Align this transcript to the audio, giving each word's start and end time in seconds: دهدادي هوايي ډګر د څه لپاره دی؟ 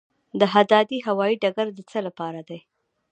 دهدادي 0.41 0.97
هوايي 1.07 1.35
ډګر 1.41 1.67
د 1.73 1.79
څه 1.89 1.99
لپاره 2.07 2.39
دی؟ 2.49 2.59